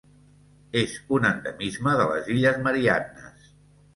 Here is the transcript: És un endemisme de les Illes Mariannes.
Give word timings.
És 0.79 0.93
un 1.17 1.27
endemisme 1.31 1.93
de 2.01 2.07
les 2.11 2.31
Illes 2.37 2.59
Mariannes. 2.69 3.53